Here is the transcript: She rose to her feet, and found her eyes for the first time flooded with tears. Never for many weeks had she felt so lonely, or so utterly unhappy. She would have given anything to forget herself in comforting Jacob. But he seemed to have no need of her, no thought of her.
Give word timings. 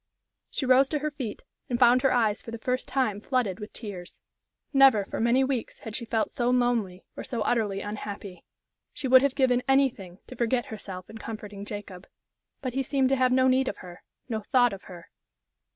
She 0.49 0.65
rose 0.65 0.89
to 0.89 0.97
her 0.97 1.11
feet, 1.11 1.43
and 1.69 1.77
found 1.77 2.01
her 2.01 2.11
eyes 2.11 2.41
for 2.41 2.49
the 2.49 2.57
first 2.57 2.87
time 2.87 3.21
flooded 3.21 3.59
with 3.59 3.71
tears. 3.71 4.19
Never 4.73 5.05
for 5.05 5.19
many 5.19 5.43
weeks 5.43 5.77
had 5.77 5.95
she 5.95 6.05
felt 6.05 6.31
so 6.31 6.49
lonely, 6.49 7.03
or 7.15 7.23
so 7.23 7.41
utterly 7.43 7.81
unhappy. 7.81 8.43
She 8.93 9.07
would 9.07 9.21
have 9.21 9.35
given 9.35 9.61
anything 9.67 10.17
to 10.25 10.35
forget 10.35 10.65
herself 10.65 11.07
in 11.07 11.19
comforting 11.19 11.65
Jacob. 11.65 12.07
But 12.61 12.73
he 12.73 12.81
seemed 12.81 13.09
to 13.09 13.15
have 13.15 13.31
no 13.31 13.47
need 13.47 13.67
of 13.67 13.77
her, 13.85 14.01
no 14.27 14.39
thought 14.41 14.73
of 14.73 14.85
her. 14.85 15.11